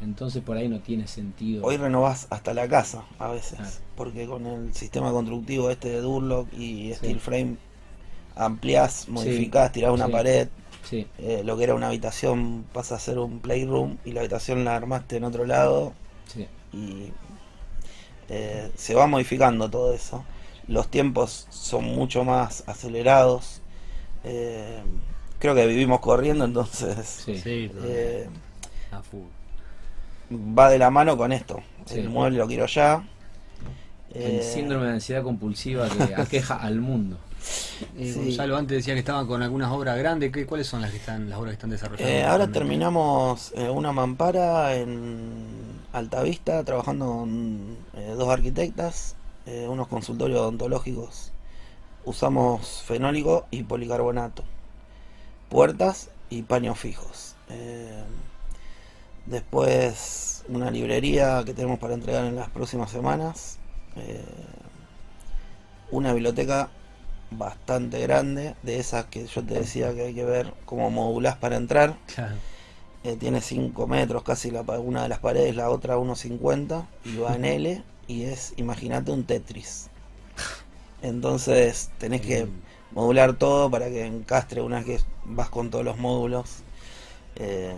[0.02, 1.64] Entonces por ahí no tiene sentido.
[1.64, 3.70] Hoy renovás hasta la casa a veces, Claro.
[3.96, 6.94] porque con el sistema constructivo este de Durlock y Sí.
[6.94, 7.56] Steel Frame
[8.34, 10.12] ampliás, modificás, tirás una Sí.
[10.12, 10.48] pared,
[10.82, 14.64] Sí, eh, lo que era una habitación pasa a ser un playroom y la habitación
[14.64, 15.94] la armaste en otro lado
[16.32, 16.46] sí.
[16.72, 17.10] y
[18.28, 20.24] eh, se va modificando todo eso.
[20.68, 23.60] Los tiempos son mucho más acelerados.
[24.24, 24.80] eh,
[25.38, 27.38] creo que vivimos corriendo, entonces Sí.
[27.38, 28.22] Sí, totalmente.
[28.22, 28.28] eh,
[28.90, 29.26] a full.
[30.58, 31.60] va de la mano con esto.
[31.84, 32.00] Sí.
[32.00, 33.04] El mueble lo quiero ya.
[34.14, 37.18] El Eh, síndrome de ansiedad compulsiva que aqueja al mundo.
[37.96, 38.18] Eh, Sí.
[38.24, 40.32] Gonzalo antes decía que estaban con algunas obras grandes.
[40.32, 42.10] ¿Qué, ¿Cuáles son las que están las obras que están desarrollando?
[42.12, 49.88] Eh, ahora terminamos eh, una mampara en Altavista, trabajando con eh, dos arquitectas, eh, unos
[49.88, 51.32] consultorios odontológicos.
[52.04, 54.44] Usamos fenólico y policarbonato,
[55.48, 57.34] puertas y paños fijos.
[57.48, 58.04] Eh,
[59.24, 63.58] después una librería que tenemos para entregar en las próximas semanas.
[65.90, 66.68] una biblioteca
[67.30, 71.56] bastante grande, de esas que yo te decía que hay que ver cómo modulás para
[71.56, 71.96] entrar.
[72.14, 72.36] Claro.
[73.06, 77.36] Eh, tiene 5 metros casi la, una de las paredes, la otra 1,50 y va
[77.36, 79.90] en L y es, imagínate, un Tetris.
[81.02, 82.48] Entonces tenés que
[82.90, 86.64] modular todo para que encastre una vez que vas con todos los módulos.
[87.36, 87.76] Eh,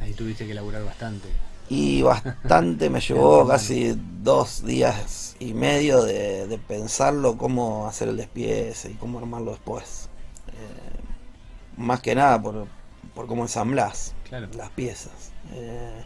[0.00, 1.28] Ahí tuviste que laburar bastante.
[1.68, 8.16] y bastante me llevó casi dos días y medio de, de pensarlo, cómo hacer el
[8.18, 10.10] despiece y cómo armarlo después.
[10.48, 11.00] Eh,
[11.76, 12.66] más que nada por,
[13.14, 14.15] por cómo ensamblás
[14.56, 15.32] Las piezas.
[15.52, 16.02] Eh,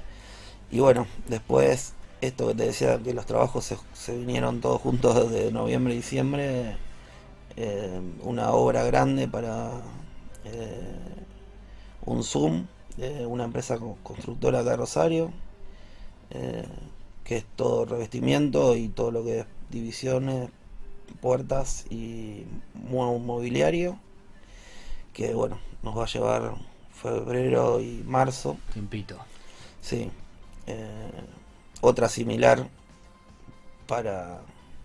[0.70, 5.52] y bueno, después esto que te decía que los trabajos se, vinieron todos juntos desde
[5.52, 6.76] noviembre y diciembre.
[7.56, 9.72] eh, una obra grande para
[10.44, 10.96] eh,
[12.06, 12.66] un Zoom
[13.28, 15.32] una empresa co- constructora de Rosario,
[17.24, 20.50] que es todo revestimiento y todo lo que es divisiones,
[21.20, 22.44] puertas y
[22.90, 23.98] mo- mobiliario,
[25.12, 26.54] que bueno, nos va a llevar
[27.02, 29.16] febrero y marzo, Tiempito.
[29.80, 30.10] sí.
[30.66, 31.10] Eh,
[31.80, 32.68] otra similar
[33.86, 34.42] para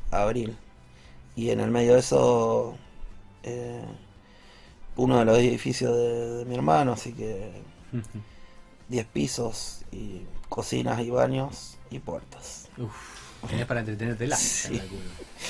[0.10, 0.58] abril.
[1.36, 2.76] Y en el medio de eso,
[3.44, 3.84] eh,
[4.96, 7.52] uno de los edificios de, de mi hermano, así que
[8.90, 12.70] 10 pisos y cocinas y baños y puertas.
[12.78, 13.15] Uf,
[13.50, 14.82] tenés para entretenerte la Sí.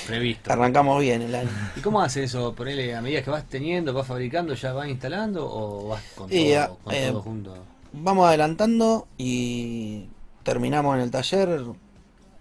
[0.06, 0.52] Previsto.
[0.52, 1.50] Arrancamos bien el año.
[1.76, 2.54] ¿Y cómo hace eso?
[2.54, 6.58] Ponele a medida que vas teniendo, vas fabricando, ya vas instalando o vas con, todo,
[6.58, 7.56] ah, con eh, todo junto?
[7.92, 10.06] Vamos adelantando y
[10.42, 11.62] terminamos en el taller.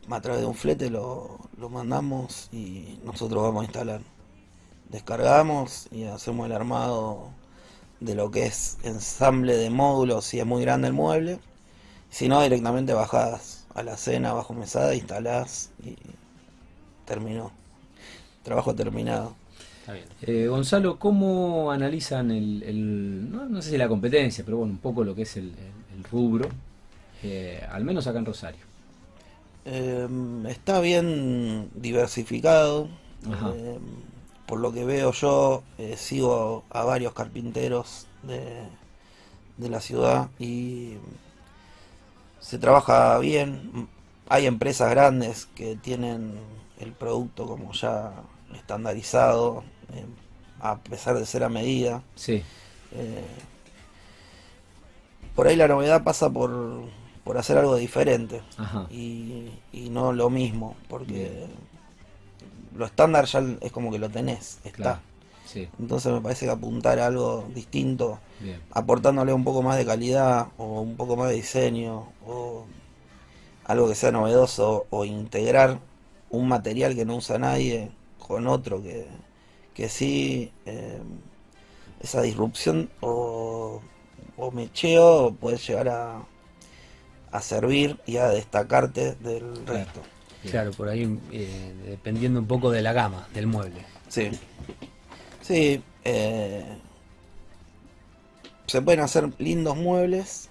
[0.09, 4.01] A través de un flete lo, lo mandamos y nosotros vamos a instalar.
[4.89, 7.29] Descargamos y hacemos el armado
[7.99, 11.39] de lo que es ensamble de módulos si es muy grande el mueble.
[12.11, 15.95] Si no, directamente bajás a la cena bajo mesada, instalás y
[17.05, 17.51] terminó.
[18.43, 19.35] Trabajo terminado.
[19.81, 20.05] Está bien.
[20.21, 24.79] Eh, Gonzalo, ¿cómo analizan el, el- no, no sé si la competencia, pero bueno, un
[24.79, 26.49] poco lo que es el, el- el rubro,
[27.23, 28.61] eh, al menos acá en Rosario?
[29.65, 30.07] Eh,
[30.49, 32.87] está bien diversificado.
[33.31, 33.51] Ajá.
[33.55, 33.79] Eh,
[34.45, 38.61] por lo que veo yo, eh, sigo a varios carpinteros de,
[39.57, 40.93] de la ciudad y
[42.45, 43.87] se trabaja bien.
[44.29, 46.35] Hay empresas grandes que tienen
[46.79, 48.11] el producto como ya
[48.53, 50.05] estandarizado, eh,
[50.59, 52.03] a pesar de ser a medida.
[52.15, 52.43] Sí,
[52.91, 53.25] Eh,
[55.35, 56.51] por ahí la novedad pasa por,
[57.23, 58.87] por hacer algo diferente ajá.
[58.89, 61.47] y, y no lo mismo, porque
[62.77, 64.71] lo estándar ya es como que lo tenés, está.
[64.71, 64.99] Claro.
[65.45, 68.61] Sí, Entonces me parece que apuntar a algo distinto, bien.
[68.71, 72.65] aportándole un poco más de calidad o un poco más de diseño o
[73.65, 75.79] algo que sea novedoso o integrar
[76.29, 79.07] un material que no usa nadie con otro que,
[79.73, 80.99] que sí, eh,
[82.01, 83.81] esa disrupción o,
[84.37, 86.21] o mecheo puede llegar a,
[87.31, 90.01] a servir y a destacarte del resto.
[90.51, 93.83] Claro, por ahí eh, dependiendo un poco de la gama del mueble.
[94.09, 94.29] Sí.
[95.45, 95.83] Sí.
[96.03, 96.65] eh,
[98.67, 100.49] se pueden hacer lindos muebles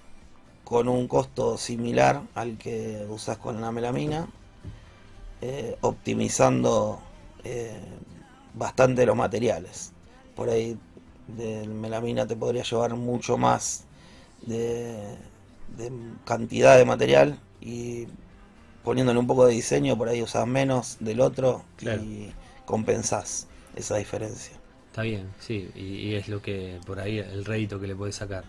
[0.64, 4.28] con un costo similar al que usas con la melamina,
[5.40, 7.00] eh, optimizando
[7.44, 7.78] eh,
[8.54, 9.92] bastante los materiales.
[10.37, 10.78] Por ahí
[11.28, 13.85] del melamina te podría llevar mucho más
[14.42, 15.16] de,
[15.76, 15.92] de
[16.24, 18.07] cantidad de material y
[18.85, 22.02] poniéndole un poco de diseño, por ahí usas menos del otro Claro.
[22.02, 22.33] y
[22.66, 24.52] compensás esa diferencia.
[24.94, 25.80] Está bien, sí, y,
[26.11, 28.44] y es lo que por ahí el rédito que le puedes sacar.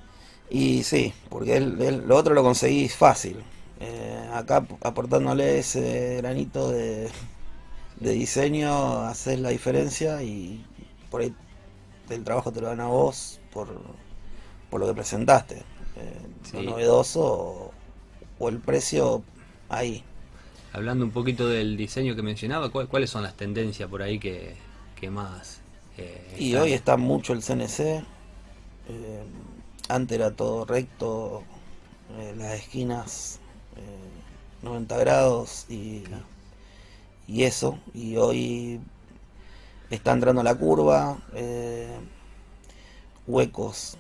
[0.49, 3.43] Y sí, porque el- lo otro lo conseguís fácil.
[3.79, 7.10] Eh, acá ap- aportándole ese granito de,
[7.99, 10.65] de diseño, haces la diferencia y
[11.12, 11.36] por ahí
[12.10, 13.69] el trabajo te lo dan a vos por,
[14.69, 15.58] por lo que presentaste.
[15.97, 16.21] Eh,
[16.53, 17.73] Lo novedoso o,
[18.39, 19.23] o el precio
[19.69, 20.03] ahí.
[20.73, 24.55] Hablando un poquito del diseño que mencionaba, ¿cuál- ¿cuáles son las tendencias por ahí que,
[24.95, 25.62] que más...
[25.97, 27.79] eh, Y hoy está mucho el CNC.
[27.79, 28.03] eh,
[29.89, 31.43] antes era todo recto,
[32.19, 33.39] eh, las esquinas
[33.77, 36.03] eh, 90 grados y,
[37.27, 37.77] y eso.
[37.93, 38.79] Y hoy
[39.89, 41.17] está entrando la curva,
[43.27, 43.97] huecos.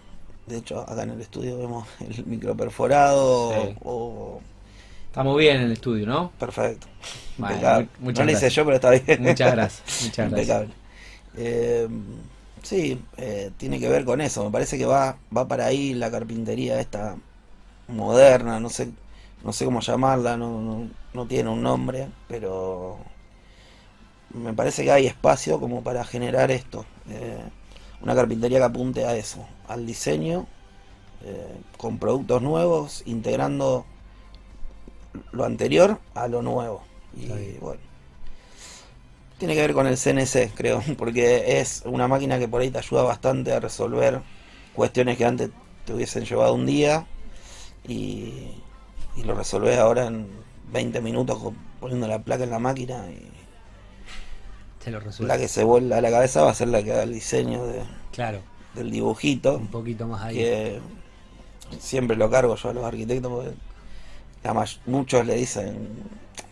[0.47, 3.75] De hecho, acá en el estudio vemos el micro perforado Sí.
[3.83, 4.41] o
[5.37, 6.31] bien en el estudio, ¿no?
[6.37, 6.87] perfecto.
[7.37, 7.45] Mu-
[7.99, 8.53] muchas no lo hice gracias.
[8.53, 9.21] yo, pero está bien.
[9.23, 10.29] Muchas gracias, muchas gracias.
[10.29, 10.84] Impecable.
[11.37, 11.87] Eh,
[12.63, 14.43] sí, eh, tiene que ver con eso.
[14.45, 17.15] Me parece que va, va para ahí la carpintería esta
[17.87, 18.89] moderna, no sé,
[19.43, 22.97] no sé cómo llamarla, no, no, no tiene un nombre, pero
[24.33, 26.85] me parece que hay espacio como para generar esto.
[27.09, 27.43] Eh,
[28.01, 30.47] una carpintería que apunte a eso, al diseño,
[31.23, 33.85] eh, con productos nuevos, integrando
[35.31, 36.83] lo anterior a lo nuevo.
[37.15, 37.94] Y bueno.
[39.37, 42.77] Tiene que ver con el CNC, creo, porque es una máquina que por ahí te
[42.79, 44.21] ayuda bastante a resolver
[44.73, 45.49] cuestiones que antes
[45.85, 47.05] te hubiesen llevado un día
[47.87, 48.51] y,
[49.15, 50.27] y lo resolvés ahora en
[50.71, 51.39] 20 minutos
[51.79, 53.29] poniendo la placa en la máquina y
[54.83, 55.37] Te lo la resuelve.
[55.37, 57.83] que se vuelva a la cabeza va a ser la que haga el diseño de-
[58.11, 58.39] Claro,
[58.73, 60.35] del dibujito un poquito más ahí.
[60.37, 60.79] que
[61.79, 63.53] siempre lo cargo yo a los arquitectos porque
[64.43, 65.89] la muchos le dicen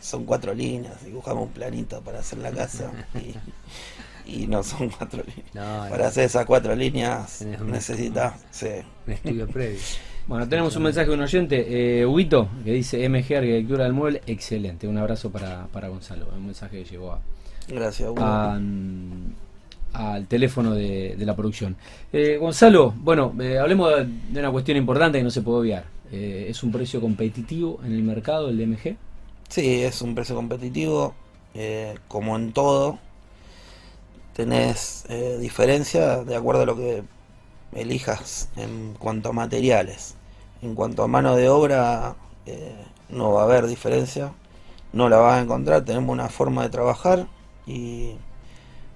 [0.03, 2.91] son cuatro líneas, dibujamos un planito para hacer la casa
[4.27, 5.55] y, y no son cuatro líneas.
[5.55, 8.67] No, Para no, hacer esas cuatro líneas necesitas, sí.
[9.07, 9.79] un estudio previo.
[10.25, 14.21] Bueno, tenemos un mensaje de un oyente, eh, Huguito, que dice MG Arquitectura del Mueble,
[14.25, 14.87] excelente.
[14.87, 16.29] Un abrazo para, para Gonzalo.
[16.33, 17.19] Un mensaje que llegó a,
[17.67, 18.21] Gracias, Hugo.
[18.23, 18.57] a,
[19.93, 21.75] al teléfono de, de la producción.
[22.13, 25.85] Eh, Gonzalo, bueno, eh, hablemos de, de una cuestión importante que no se puede obviar.
[26.11, 28.95] Eh, ¿Es un precio competitivo en el mercado el DMG?
[29.53, 31.13] Sí, es un precio competitivo,
[31.53, 32.97] eh, como en todo.
[34.33, 37.03] Tenés eh, diferencia de acuerdo a lo que
[37.73, 40.15] elijas en cuanto a materiales.
[40.61, 42.15] En cuanto a mano de obra,
[42.47, 42.75] eh,
[43.09, 44.33] no va a haber diferencia,
[44.93, 45.85] no la vas a encontrar.
[45.85, 47.27] Tenemos una forma de trabajar
[47.67, 48.13] y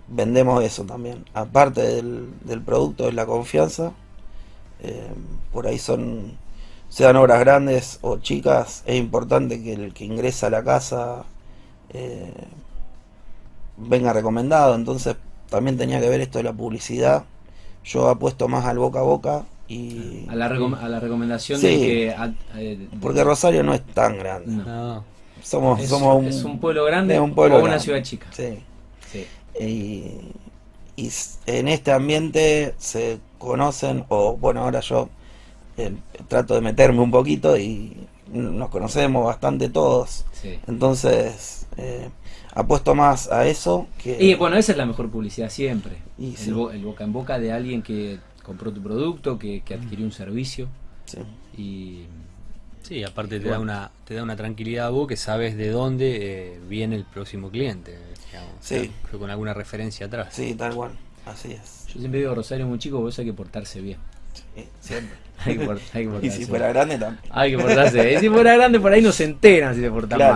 [0.07, 1.25] vendemos eso también.
[1.33, 3.93] Aparte del, del producto, es la confianza.
[4.81, 5.11] Eh,
[5.53, 6.37] por ahí son
[6.89, 11.25] sean obras grandes o chicas, es importante que el que ingresa a la casa
[11.93, 12.31] eh,
[13.77, 14.75] venga recomendado.
[14.75, 15.15] Entonces
[15.49, 17.23] también tenía que ver esto de la publicidad.
[17.83, 21.67] Yo apuesto más al boca a boca y A la, recom- a la recomendación Sí.
[21.67, 22.11] de que...
[22.11, 24.51] a- eh, de- porque Rosario no es tan grande.
[24.63, 25.03] No.
[25.43, 27.83] Somos, es, somos un, es un pueblo grande es un pueblo o una grande.
[27.83, 28.27] ciudad chica.
[28.31, 28.59] sí.
[29.11, 29.25] Sí.
[29.61, 31.09] y, y
[31.45, 35.07] en este ambiente se conocen, o bueno, ahora yo
[35.77, 35.93] eh,
[36.27, 37.95] trato de meterme un poquito y
[38.31, 40.25] nos conocemos bastante todos.
[40.33, 40.59] sí.
[40.67, 42.09] Entonces, eh,
[42.53, 44.17] apuesto más a eso que...
[44.23, 45.97] Y bueno, esa es la mejor publicidad siempre.
[46.17, 46.51] Y el, sí.
[46.51, 50.11] bo- el boca en boca de alguien que compró tu producto, que, que adquirió un
[50.11, 50.67] servicio.
[51.05, 51.19] sí.
[51.57, 52.05] Y
[52.83, 53.51] sí, aparte te Bueno.
[53.57, 57.03] da una te da una tranquilidad a vos que sabes de dónde eh, viene el
[57.03, 57.97] próximo cliente,
[58.31, 58.91] digamos, Sí.
[59.17, 60.29] con alguna referencia atrás.
[60.33, 60.91] Sí, tal cual.
[61.25, 61.85] Así es.
[61.87, 63.97] yo siempre digo, Rosario es muy chico, vos hay que portarse bien.
[64.55, 65.17] Sí, siempre.
[65.45, 67.21] Hay que, por- hay que Y portarse si fuera grande también.
[67.29, 68.13] Hay que portarse.
[68.13, 70.33] Y si fuera grande, por ahí no se enteran si se portan Claro.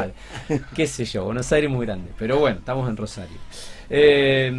[0.48, 0.62] mal.
[0.76, 2.12] Qué sé yo, Buenos Aires es muy grande.
[2.20, 3.36] Pero bueno, estamos en Rosario.
[3.90, 4.52] Eh,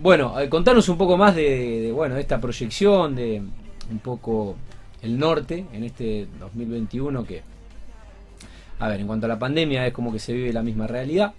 [0.00, 3.42] bueno, eh, contanos un poco más de, de, bueno, de esta proyección, de
[3.90, 4.56] un poco
[5.02, 7.42] el norte en este 2021 que,
[8.78, 11.32] a ver, en cuanto a la pandemia es como que se vive la misma realidad,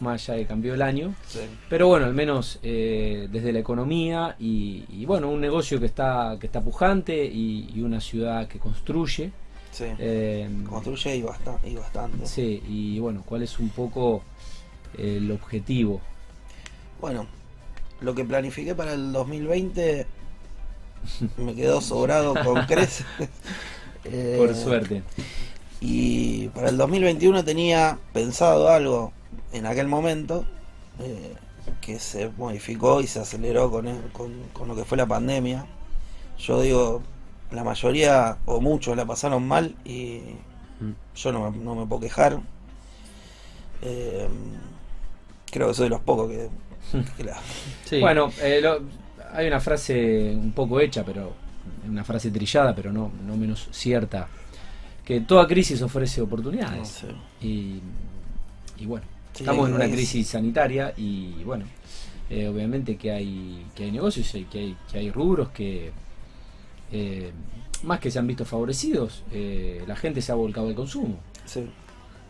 [0.00, 1.14] más allá de que cambió el año.
[1.28, 1.40] Sí.
[1.68, 6.36] Pero bueno, al menos eh, desde la economía y, y, bueno, un negocio que está,
[6.40, 9.32] que está pujante y, y una ciudad que construye
[9.70, 9.84] Sí.
[9.98, 12.26] Eh, Construye y, basta- y bastante.
[12.26, 14.22] sí, y bueno, ¿cuál es un poco
[14.98, 16.02] el objetivo?
[17.00, 17.26] Bueno,
[18.02, 20.06] lo que planifiqué para el 2020
[21.38, 23.06] me quedó sobrado con creces.
[24.04, 25.02] Eh, Por suerte.
[25.80, 29.12] Y para el 2021 tenía pensado algo
[29.52, 30.44] en aquel momento
[31.00, 31.34] eh,
[31.80, 35.64] que se modificó y se aceleró con, el- con, con lo que fue la pandemia.
[36.38, 37.02] Yo digo,
[37.50, 40.20] la mayoría o muchos la pasaron mal y
[40.80, 40.94] Mm.
[41.14, 42.40] yo no me, no me puedo quejar.
[43.82, 44.28] Eh,
[45.50, 46.48] creo que soy de los pocos que,
[47.16, 47.36] que la...
[47.84, 48.00] Sí.
[48.00, 48.80] Bueno, eh, lo-
[49.32, 51.32] hay una frase un poco hecha, pero
[51.88, 54.28] una frase trillada, pero no, no menos cierta,
[55.04, 56.88] que toda crisis ofrece no oportunidades.
[56.88, 57.06] sé.
[57.40, 57.80] Y,
[58.78, 61.64] y bueno, Sí, estamos en una crisis sanitaria y bueno,
[62.30, 65.90] eh, obviamente que hay, que hay negocios y que hay, que hay rubros que
[66.92, 67.32] eh,
[67.82, 71.18] más que se han visto favorecidos, eh, la gente se ha volcado al consumo.
[71.46, 71.64] Sí.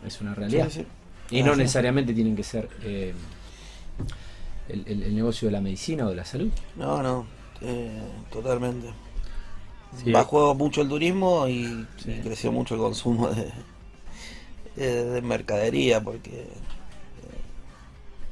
[0.05, 0.69] Es una realidad.
[0.69, 0.81] Sí,
[1.29, 1.35] sí.
[1.35, 1.59] Y Ah, no sí.
[1.59, 3.13] necesariamente tienen que ser el,
[4.87, 6.51] el- el negocio de la medicina o de la salud.
[6.75, 7.25] No, no,
[8.31, 8.87] totalmente.
[10.07, 13.51] Bajó mucho el turismo y, y creció mucho el consumo de,
[15.05, 16.47] de mercadería porque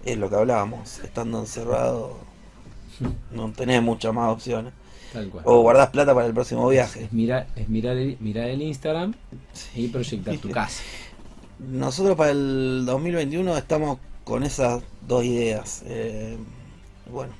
[0.06, 2.32] es lo que hablábamos, estando encerrado
[3.32, 4.74] no tenés muchas más opciones.
[5.14, 5.44] Tal cual.
[5.46, 7.06] O guardás plata para el próximo viaje.
[7.06, 9.14] Es mirar, es mirar, el, mirar el Instagram
[9.76, 10.84] y proyectar tu casa.
[11.60, 15.84] Nosotros para el 2021 estamos con esas dos ideas.
[15.86, 16.38] Eh,
[17.12, 17.34] bueno,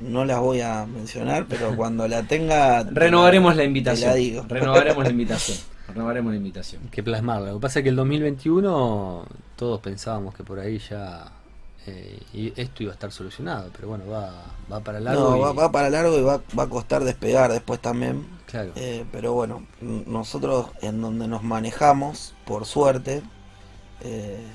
[0.00, 2.84] no las voy a mencionar, pero cuando la tenga...
[2.84, 4.10] Renovaremos la invitación.
[4.10, 4.44] la digo.
[4.48, 5.58] Renovaremos la invitación.
[5.88, 6.82] Renovaremos la invitación.
[6.90, 7.48] que plasmarlo.
[7.48, 9.26] Lo que pasa es que el 2021
[9.56, 11.32] todos pensábamos que por ahí ya
[11.86, 15.30] eh, y esto iba a estar solucionado, pero bueno, va, va para largo.
[15.30, 18.26] No, y- va, va para largo y va, va a costar despegar después también.
[18.46, 18.72] Claro.
[18.76, 23.22] Eh, pero bueno, nosotros en donde nos manejamos, por suerte,
[24.02, 24.46] eh,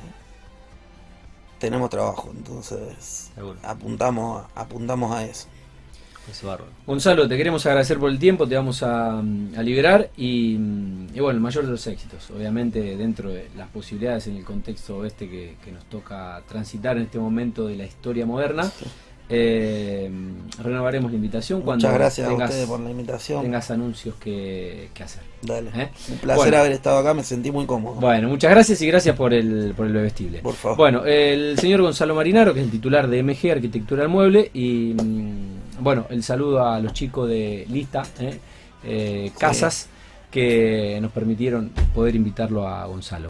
[1.60, 3.60] tenemos trabajo, entonces Seguro.
[3.64, 5.48] apuntamos, apuntamos a eso.
[6.30, 6.72] Es bárbaro.
[6.86, 11.08] Gonzalo, te queremos agradecer por el tiempo, te vamos a, mm, a liberar y, mm,
[11.16, 15.06] y bueno, el mayor de los éxitos, obviamente dentro de las posibilidades en el contexto
[15.06, 18.70] este que, que nos toca transitar en este momento de la historia moderna.
[19.30, 20.10] Eh,
[20.64, 23.42] renovaremos la invitación cuando gracias tengas, a ustedes por la invitación.
[23.42, 25.22] tengas anuncios que, que hacer.
[25.42, 25.70] Dale.
[25.76, 25.90] ¿eh?
[26.10, 26.58] Un placer Bueno.
[26.60, 27.96] haber estado acá, me sentí muy cómodo.
[27.96, 30.40] Bueno, muchas gracias y gracias por el, por el bebestible.
[30.40, 30.78] Por favor.
[30.78, 34.94] Bueno, el señor Gonzalo Marinaro, que es el titular de MG Arquitectura del Mueble, y
[34.94, 38.40] mm, bueno, el saludo a los chicos de Lista, ¿eh?
[38.84, 39.88] Eh, Casas,
[40.32, 43.26] que nos permitieron poder invitarlo a Gonzalo.